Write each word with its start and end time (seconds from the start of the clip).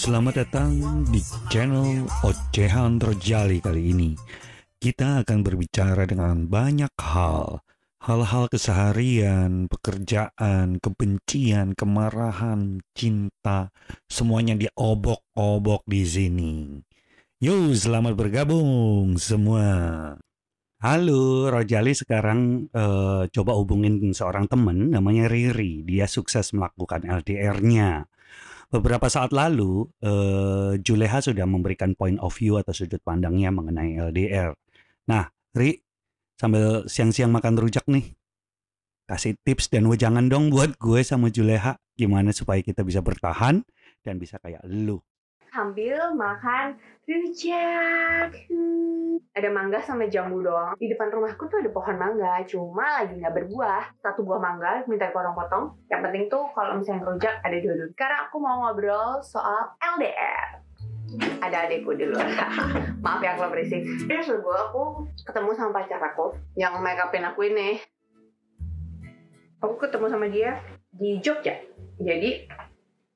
Selamat 0.00 0.40
datang 0.42 1.04
di 1.12 1.20
channel 1.52 2.08
Ocehan 2.24 2.96
Terjali 2.96 3.60
kali 3.60 3.92
ini. 3.92 4.10
Kita 4.80 5.20
akan 5.20 5.44
berbicara 5.44 6.08
dengan 6.08 6.48
banyak 6.48 6.88
hal. 6.96 7.60
Hal-hal 8.00 8.48
keseharian, 8.48 9.68
pekerjaan, 9.68 10.80
kebencian, 10.80 11.76
kemarahan, 11.76 12.80
cinta, 12.96 13.68
semuanya 14.08 14.56
diobok-obok 14.56 15.84
di 15.84 16.02
sini. 16.08 16.80
Yuk, 17.44 17.76
selamat 17.76 18.16
bergabung 18.16 19.20
semua. 19.20 20.16
Halo, 20.80 21.52
Rojali 21.52 21.92
sekarang 21.92 22.72
eh, 22.72 23.28
coba 23.28 23.52
hubungin 23.52 24.00
seorang 24.16 24.48
teman 24.48 24.88
namanya 24.88 25.28
Riri. 25.28 25.84
Dia 25.84 26.08
sukses 26.08 26.56
melakukan 26.56 27.04
LDR-nya. 27.04 28.08
Beberapa 28.72 29.12
saat 29.12 29.28
lalu, 29.36 29.84
eh, 30.00 30.80
Juleha 30.80 31.20
sudah 31.20 31.44
memberikan 31.44 31.92
point 31.92 32.16
of 32.24 32.32
view 32.32 32.56
atau 32.56 32.72
sudut 32.72 32.96
pandangnya 33.04 33.52
mengenai 33.52 34.00
LDR. 34.08 34.56
Nah, 35.04 35.28
Ri, 35.52 35.76
sambil 36.40 36.88
siang-siang 36.88 37.28
makan 37.28 37.60
rujak 37.60 37.84
nih, 37.84 38.16
kasih 39.04 39.36
tips 39.44 39.68
dan 39.68 39.84
wejangan 39.84 40.32
dong 40.32 40.48
buat 40.48 40.80
gue 40.80 41.04
sama 41.04 41.28
Juleha 41.28 41.76
gimana 41.92 42.32
supaya 42.32 42.64
kita 42.64 42.80
bisa 42.88 43.04
bertahan 43.04 43.60
dan 44.00 44.16
bisa 44.16 44.40
kayak 44.40 44.64
lu. 44.64 44.96
sambil 45.50 46.14
makan 46.16 46.78
rujak. 47.04 48.48
Ada 49.40 49.56
mangga 49.56 49.80
sama 49.80 50.04
jambu 50.04 50.44
doang. 50.44 50.76
Di 50.76 50.84
depan 50.92 51.08
rumahku 51.08 51.48
tuh 51.48 51.64
ada 51.64 51.72
pohon 51.72 51.96
mangga, 51.96 52.44
cuma 52.44 53.00
lagi 53.00 53.16
nggak 53.16 53.32
berbuah. 53.32 53.96
Satu 54.04 54.20
buah 54.20 54.36
mangga 54.36 54.84
minta 54.84 55.08
potong-potong. 55.08 55.80
Yang 55.88 56.00
penting 56.04 56.24
tuh 56.28 56.44
kalau 56.52 56.76
misalnya 56.76 57.08
rujak 57.08 57.40
ada 57.40 57.56
dua 57.56 57.88
Sekarang 57.88 58.20
aku 58.28 58.36
mau 58.36 58.68
ngobrol 58.68 59.24
soal 59.24 59.72
LDR. 59.80 60.60
Ada 61.40 61.56
adekku 61.72 61.96
di 61.96 62.04
luar. 62.04 62.28
Maaf 63.04 63.24
ya 63.24 63.40
kalau 63.40 63.48
berisik. 63.48 63.80
Ini 63.80 64.28
gue 64.28 64.56
aku 64.68 65.08
ketemu 65.24 65.56
sama 65.56 65.72
pacar 65.72 66.04
aku 66.04 66.36
yang 66.60 66.76
make 66.84 67.00
upin 67.00 67.24
aku 67.24 67.48
ini. 67.48 67.80
Aku 69.64 69.80
ketemu 69.80 70.04
sama 70.12 70.28
dia 70.28 70.60
di 70.92 71.16
Jogja. 71.24 71.56
Jadi 71.96 72.44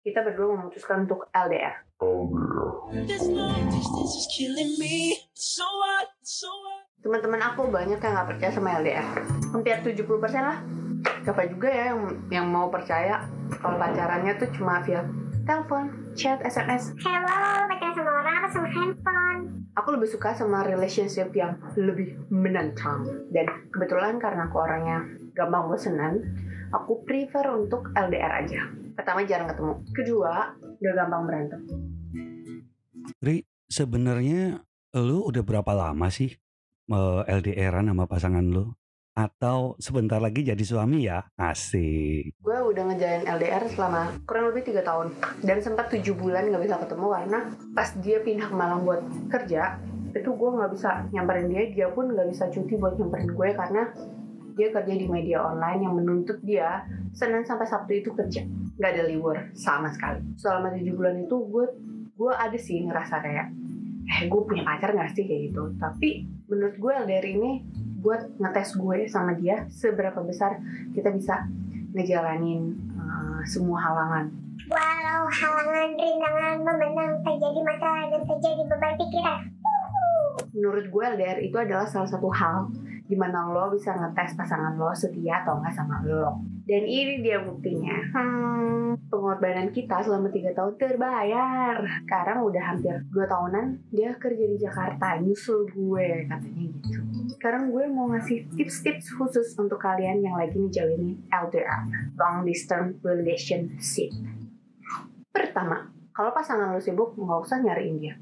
kita 0.00 0.24
berdua 0.24 0.56
memutuskan 0.56 1.04
untuk 1.04 1.28
LDR. 1.28 1.84
This 2.00 2.55
teman-teman 7.06 7.38
aku 7.38 7.70
banyak 7.70 8.02
yang 8.02 8.12
nggak 8.18 8.28
percaya 8.34 8.50
sama 8.50 8.82
LDR 8.82 9.06
hampir 9.54 9.78
70% 9.78 10.02
lah. 10.42 10.58
Siapa 11.22 11.42
juga 11.46 11.70
ya 11.70 11.94
yang, 11.94 12.00
yang 12.34 12.46
mau 12.50 12.66
percaya 12.66 13.30
kalau 13.62 13.78
pacarannya 13.78 14.34
tuh 14.42 14.50
cuma 14.58 14.82
via 14.82 15.06
telepon, 15.46 16.10
chat, 16.18 16.42
SMS 16.42 16.90
Hello, 16.98 17.70
pacaran 17.70 17.94
sama 17.94 18.10
orang 18.10 18.34
apa 18.42 18.48
sama 18.50 18.68
handphone? 18.74 19.42
aku 19.76 19.88
lebih 19.92 20.08
suka 20.08 20.32
sama 20.32 20.64
relationship 20.66 21.30
yang 21.36 21.60
lebih 21.76 22.16
menantang. 22.32 23.28
Dan 23.30 23.46
kebetulan 23.70 24.18
karena 24.18 24.48
aku 24.48 24.56
orangnya 24.58 25.04
gampang 25.36 25.68
bosenan 25.68 26.24
aku 26.74 27.04
prefer 27.06 27.46
untuk 27.54 27.92
LDR 27.94 28.42
aja. 28.42 28.66
Pertama 28.96 29.22
jarang 29.28 29.46
ketemu. 29.52 29.74
Kedua 29.92 30.56
udah 30.58 30.92
gampang 30.96 31.22
berantem 31.28 31.85
Ri, 33.26 33.42
sebenarnya 33.66 34.62
lu 34.94 35.26
udah 35.26 35.42
berapa 35.42 35.74
lama 35.74 36.06
sih 36.14 36.30
eh, 36.94 37.22
LDR-an 37.26 37.90
sama 37.90 38.06
pasangan 38.06 38.46
lu? 38.46 38.70
Atau 39.18 39.74
sebentar 39.82 40.22
lagi 40.22 40.46
jadi 40.46 40.62
suami 40.62 41.10
ya? 41.10 41.26
Asik. 41.34 42.38
gue 42.38 42.58
udah 42.70 42.86
ngejalin 42.86 43.26
LDR 43.26 43.66
selama 43.66 44.14
kurang 44.30 44.54
lebih 44.54 44.70
tiga 44.70 44.86
tahun 44.86 45.10
dan 45.42 45.58
sempat 45.58 45.90
tujuh 45.90 46.14
bulan 46.14 46.54
nggak 46.54 46.70
bisa 46.70 46.78
ketemu 46.86 47.06
karena 47.18 47.38
pas 47.74 47.88
dia 47.98 48.16
pindah 48.22 48.46
ke 48.46 48.54
Malang 48.54 48.86
buat 48.86 49.02
kerja 49.26 49.82
itu 50.14 50.30
gue 50.30 50.50
nggak 50.62 50.70
bisa 50.78 50.90
nyamperin 51.10 51.50
dia 51.50 51.62
dia 51.74 51.88
pun 51.90 52.06
nggak 52.14 52.30
bisa 52.30 52.46
cuti 52.46 52.78
buat 52.78 52.94
nyamperin 52.94 53.34
gue 53.34 53.48
karena 53.58 53.82
dia 54.54 54.68
kerja 54.70 54.94
di 54.94 55.06
media 55.10 55.42
online 55.42 55.82
yang 55.82 55.98
menuntut 55.98 56.38
dia 56.46 56.86
Senin 57.10 57.42
sampai 57.42 57.66
Sabtu 57.66 57.90
itu 57.90 58.14
kerja 58.14 58.46
nggak 58.78 58.90
ada 58.94 59.02
libur 59.02 59.34
sama 59.58 59.90
sekali 59.90 60.22
selama 60.38 60.78
tujuh 60.78 60.94
bulan 60.94 61.26
itu 61.26 61.36
gue 61.50 61.66
gue 62.16 62.32
ada 62.32 62.56
sih 62.56 62.80
ngerasa 62.80 63.20
kayak 63.20 63.46
eh 64.06 64.20
gue 64.30 64.40
punya 64.46 64.64
pacar 64.64 64.94
nggak 64.96 65.12
sih 65.12 65.26
kayak 65.28 65.52
gitu 65.52 65.76
tapi 65.76 66.24
menurut 66.48 66.76
gue 66.78 66.92
LDR 67.04 67.26
ini 67.26 67.60
buat 68.00 68.38
ngetes 68.38 68.78
gue 68.78 69.10
sama 69.10 69.34
dia 69.34 69.66
seberapa 69.68 70.22
besar 70.22 70.62
kita 70.94 71.10
bisa 71.10 71.44
ngejalanin 71.96 72.76
uh, 73.00 73.40
semua 73.48 73.80
halangan. 73.80 74.28
Walau 74.68 75.24
halangan 75.32 75.90
rintangan 75.96 76.56
memandang 76.60 77.12
terjadi 77.24 77.60
masalah 77.64 78.04
dan 78.12 78.22
terjadi 78.28 78.62
beban 78.68 78.94
pikiran. 79.00 79.40
Menurut 80.52 80.86
gue 80.92 81.04
LDR 81.16 81.38
itu 81.40 81.56
adalah 81.56 81.88
salah 81.88 82.08
satu 82.08 82.28
hal 82.30 82.68
di 83.06 83.14
mana 83.14 83.46
lo 83.54 83.70
bisa 83.70 83.94
ngetes 83.94 84.34
pasangan 84.34 84.74
lo 84.74 84.90
setia 84.90 85.46
atau 85.46 85.62
enggak 85.62 85.74
sama 85.74 86.02
lo. 86.02 86.42
Dan 86.66 86.82
ini 86.82 87.22
dia 87.22 87.38
buktinya. 87.46 87.94
Hmm, 88.10 88.98
pengorbanan 89.06 89.70
kita 89.70 90.02
selama 90.02 90.26
tiga 90.34 90.50
tahun 90.50 90.74
terbayar. 90.74 91.78
Sekarang 92.02 92.42
udah 92.42 92.62
hampir 92.74 92.98
dua 93.14 93.26
tahunan 93.30 93.94
dia 93.94 94.10
kerja 94.18 94.44
di 94.50 94.58
Jakarta 94.58 95.22
nyusul 95.22 95.70
gue 95.70 96.26
katanya 96.26 96.64
gitu. 96.82 97.00
Sekarang 97.38 97.70
gue 97.70 97.86
mau 97.86 98.10
ngasih 98.10 98.50
tips-tips 98.58 99.14
khusus 99.14 99.54
untuk 99.54 99.78
kalian 99.78 100.26
yang 100.26 100.34
lagi 100.34 100.58
ngejalanin 100.58 101.22
LDR, 101.30 101.86
long 102.18 102.42
distance 102.42 102.98
relationship. 103.06 104.10
Pertama, 105.30 105.94
kalau 106.10 106.34
pasangan 106.34 106.74
lo 106.74 106.82
sibuk 106.82 107.14
nggak 107.14 107.40
usah 107.46 107.62
nyariin 107.62 108.02
dia. 108.02 108.14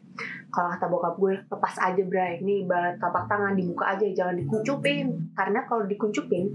Kalau 0.54 0.70
kata 0.70 0.86
bokap 0.86 1.14
gue, 1.18 1.34
lepas 1.50 1.74
aja 1.82 2.02
bray. 2.06 2.38
Ini 2.38 2.62
ibarat 2.62 3.02
tapak 3.02 3.26
tangan 3.26 3.58
dibuka 3.58 3.98
aja, 3.98 4.06
jangan 4.06 4.38
dikuncupin. 4.38 5.34
Karena 5.34 5.66
kalau 5.66 5.82
dikuncupin, 5.82 6.46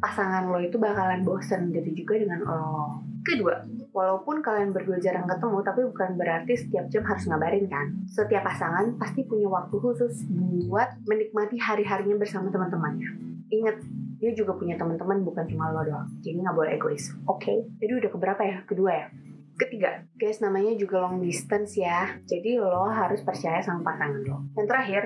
pasangan 0.00 0.48
lo 0.48 0.64
itu 0.64 0.80
bakalan 0.80 1.20
bosen. 1.20 1.68
Jadi 1.68 1.92
juga 1.92 2.16
dengan 2.16 2.40
lo. 2.40 3.04
Kedua, 3.20 3.60
walaupun 3.92 4.40
kalian 4.40 4.72
berdua 4.72 4.96
jarang 4.96 5.28
ketemu, 5.28 5.58
tapi 5.60 5.80
bukan 5.84 6.10
berarti 6.16 6.52
setiap 6.56 6.88
jam 6.88 7.04
harus 7.04 7.24
ngabarin 7.28 7.68
kan. 7.68 7.86
Setiap 8.08 8.44
pasangan 8.44 8.96
pasti 8.96 9.28
punya 9.28 9.48
waktu 9.48 9.76
khusus 9.76 10.24
buat 10.68 11.04
menikmati 11.04 11.60
hari-harinya 11.60 12.16
bersama 12.16 12.48
teman-temannya. 12.48 13.12
Ingat, 13.52 13.76
dia 14.20 14.32
juga 14.32 14.56
punya 14.56 14.76
teman-teman 14.80 15.20
bukan 15.20 15.44
cuma 15.48 15.68
lo 15.68 15.84
doang. 15.84 16.08
Jadi 16.24 16.36
nggak 16.40 16.56
boleh 16.56 16.80
egois. 16.80 17.12
Oke? 17.28 17.64
Jadi 17.76 17.92
udah 17.92 18.10
keberapa 18.12 18.40
ya? 18.40 18.56
Kedua 18.64 18.90
ya? 18.92 19.06
Ketiga, 19.54 20.02
guys 20.18 20.42
namanya 20.42 20.74
juga 20.74 21.06
long 21.06 21.22
distance 21.22 21.78
ya. 21.78 22.18
Jadi 22.26 22.58
lo 22.58 22.90
harus 22.90 23.22
percaya 23.22 23.62
sama 23.62 23.86
pasangan 23.86 24.18
lo. 24.26 24.38
Yang 24.58 24.66
terakhir, 24.66 25.02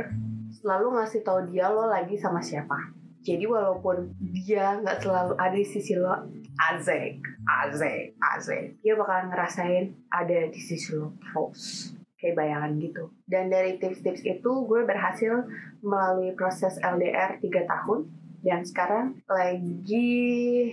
selalu 0.57 0.87
ngasih 0.97 1.21
tahu 1.21 1.41
dia 1.53 1.69
lo 1.69 1.85
lagi 1.85 2.17
sama 2.17 2.41
siapa. 2.41 2.97
Jadi 3.21 3.45
walaupun 3.45 4.17
dia 4.33 4.81
nggak 4.81 5.05
selalu 5.05 5.37
ada 5.37 5.53
di 5.53 5.67
sisi 5.69 5.93
lo, 6.01 6.17
azek, 6.57 7.21
azek, 7.45 8.17
azek, 8.17 8.81
dia 8.81 8.97
bakalan 8.97 9.29
ngerasain 9.29 9.85
ada 10.09 10.49
di 10.49 10.61
sisi 10.61 10.97
lo 10.97 11.13
terus. 11.21 11.93
Kayak 12.17 12.41
bayangan 12.41 12.73
gitu. 12.81 13.05
Dan 13.29 13.53
dari 13.53 13.77
tips-tips 13.77 14.25
itu 14.25 14.51
gue 14.65 14.81
berhasil 14.89 15.45
melalui 15.85 16.33
proses 16.35 16.81
LDR 16.81 17.37
3 17.37 17.47
tahun. 17.69 18.11
Dan 18.43 18.65
sekarang 18.65 19.21
lagi 19.29 20.73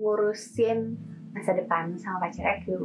ngurusin 0.00 0.96
masa 1.30 1.54
depan 1.54 1.94
sama 1.96 2.26
pacar 2.26 2.60
aku. 2.60 2.76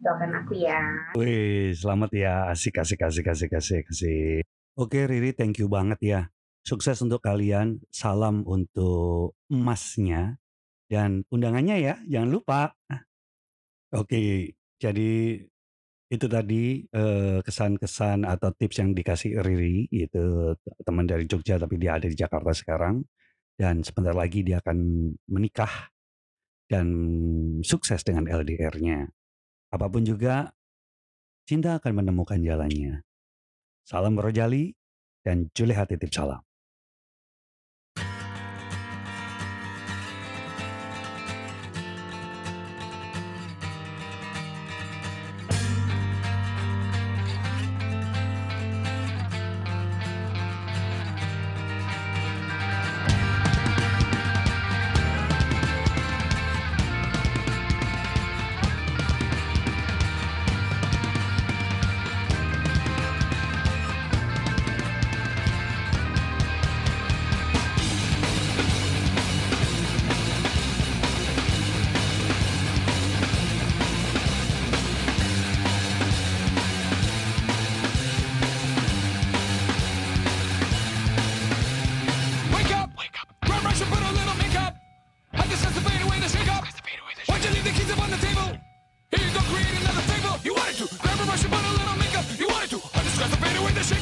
Doakan 0.00 0.30
aku 0.44 0.52
ya. 0.60 0.80
Wih, 1.16 1.72
selamat 1.72 2.10
ya. 2.12 2.34
Asik, 2.52 2.78
asik, 2.80 3.00
asik, 3.02 3.26
asik, 3.26 3.52
asik, 3.52 3.84
asik. 3.88 4.44
Oke 4.78 5.08
Riri, 5.10 5.34
thank 5.34 5.58
you 5.58 5.66
banget 5.66 5.98
ya. 6.00 6.20
Sukses 6.62 7.00
untuk 7.00 7.24
kalian. 7.24 7.82
Salam 7.90 8.44
untuk 8.44 9.34
emasnya. 9.50 10.38
Dan 10.88 11.24
undangannya 11.28 11.76
ya, 11.84 11.94
jangan 12.08 12.30
lupa. 12.32 12.60
Oke, 13.92 14.52
jadi 14.80 15.42
itu 16.08 16.26
tadi 16.28 16.88
eh, 16.88 17.38
kesan-kesan 17.44 18.24
atau 18.24 18.48
tips 18.56 18.80
yang 18.80 18.96
dikasih 18.96 19.44
Riri, 19.44 19.88
itu 19.92 20.56
teman 20.80 21.04
dari 21.04 21.28
Jogja 21.28 21.60
tapi 21.60 21.76
dia 21.76 22.00
ada 22.00 22.08
di 22.08 22.16
Jakarta 22.16 22.52
sekarang. 22.56 23.04
Dan 23.58 23.82
sebentar 23.82 24.14
lagi 24.14 24.46
dia 24.46 24.62
akan 24.62 24.78
menikah 25.28 25.90
dan 26.68 26.86
sukses 27.64 28.04
dengan 28.04 28.28
LDR-nya. 28.28 29.08
Apa 29.72 29.88
pun 29.88 30.04
juga, 30.04 30.52
cinta 31.48 31.80
akan 31.80 32.04
menemukan 32.04 32.40
jalannya. 32.40 33.04
Salam 33.88 34.20
Rojali 34.20 34.76
dan 35.24 35.48
Juleha 35.56 35.88
titip 35.88 36.12
salam. 36.12 36.47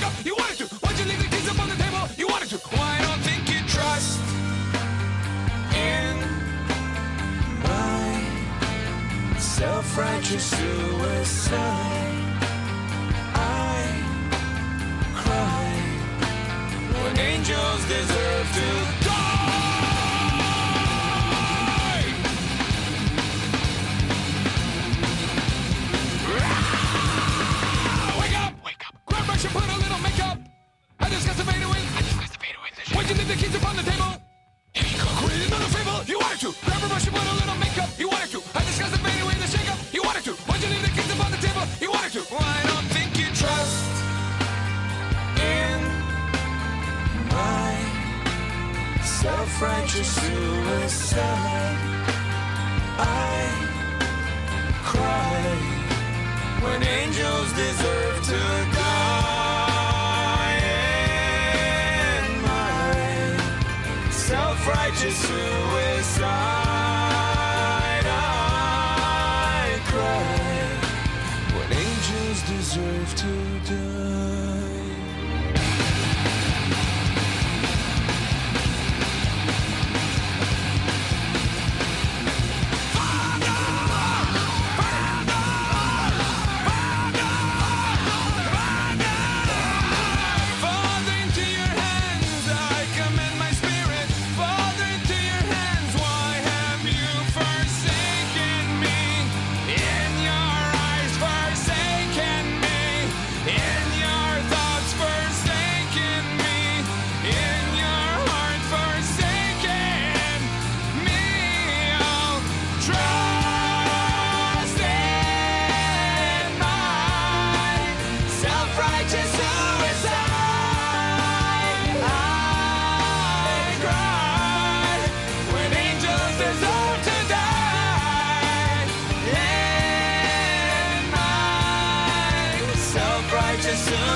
up, 0.06 0.12
you 0.25 0.35
wanted 0.37 0.56
to. 0.58 0.67
Why'd 0.82 0.99
you 0.99 1.05
leave 1.06 1.23
the 1.23 1.29
keys 1.37 1.49
up 1.49 1.58
on 1.61 1.69
the 1.69 1.76
table? 1.76 2.08
You 2.17 2.26
wanted 2.29 2.49
to. 2.50 2.58
Why 2.79 2.99
don't 3.03 3.23
think 3.29 3.43
you 3.53 3.61
trust 3.67 4.20
in 5.75 6.14
my 7.62 9.38
self-righteous 9.38 10.44
suicide? 10.44 12.14
I 13.35 13.79
cry 15.23 15.69
when 17.02 17.19
angels 17.19 17.81
deserve 17.88 18.47
to. 18.59 19.06
Upon 33.56 33.76
the 33.76 33.82
table? 33.82 34.12
Go. 34.75 35.08
Another 35.47 35.70
fable. 35.76 36.05
You 36.06 36.19
wanted 36.19 36.41
to. 36.41 36.53
Grab 36.64 36.82
a 36.82 36.88
brush 36.88 37.06
and 37.06 37.17
put 37.17 37.26
a 37.26 37.35
little 37.41 37.56
makeup. 37.56 37.88
You 37.99 38.08
wanted 38.08 38.31
to. 38.31 38.41
I 38.55 38.61
discussed 38.64 38.93
the 38.93 38.99
fade 38.99 39.23
away, 39.23 39.35
the 39.35 39.47
shake 39.47 39.70
up. 39.70 39.79
You 39.93 40.03
wanted 40.03 40.25
to. 40.25 40.32
Why'd 40.47 40.62
you 40.62 40.69
leave 40.69 40.82
the 40.82 40.93
keys 40.97 41.11
upon 41.12 41.31
the 41.31 41.38
table? 41.38 41.64
You 41.81 41.91
wanted 41.91 42.12
to. 42.19 42.23
I 42.35 42.62
don't 42.70 42.88
think 42.97 43.17
you 43.20 43.29
trust 43.43 43.85
in 45.41 45.79
my 47.32 47.73
self-righteous 49.03 50.11
suicide. 50.20 51.79
I 52.99 53.37
cry 54.85 55.41
when 56.64 56.82
angels 56.82 57.52
deserve 57.52 58.17
to 58.31 58.38
die. 58.76 58.86
righteous 64.87 65.17
suicide. 65.17 66.66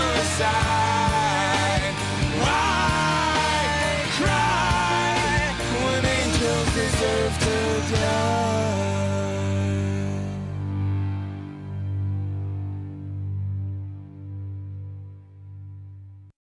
suicide. 0.01 1.10